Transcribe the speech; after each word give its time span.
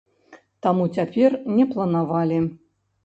Таму 0.65 0.87
цяпер 0.95 1.37
не 1.59 1.65
планавалі. 1.75 2.39